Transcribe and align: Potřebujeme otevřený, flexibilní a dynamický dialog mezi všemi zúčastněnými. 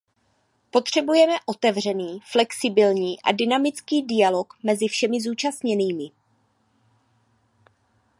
Potřebujeme 0.71 1.33
otevřený, 1.45 2.19
flexibilní 2.31 3.21
a 3.21 3.31
dynamický 3.31 4.01
dialog 4.03 4.53
mezi 4.63 4.87
všemi 4.87 5.21
zúčastněnými. 5.21 6.09